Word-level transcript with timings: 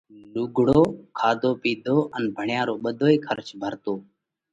لُوگھڙو، 0.33 0.81
کاڌو 1.17 1.51
پِيڌو 1.61 1.97
ان 2.15 2.23
ڀڻيا 2.35 2.61
رو 2.67 2.75
ٻڌوئي 2.83 3.15
کرچو 3.25 3.55
ڀرتو۔ 3.61 3.93